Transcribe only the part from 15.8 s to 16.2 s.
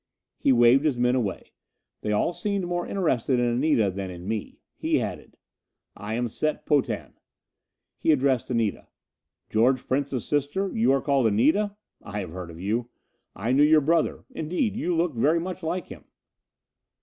him."